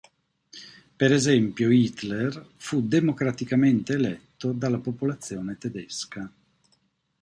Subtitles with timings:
[0.97, 6.33] Per esempio Hitler fu democraticamente eletto dalla popolazione tedesca.